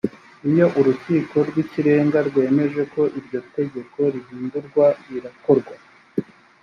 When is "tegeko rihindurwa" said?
3.55-4.85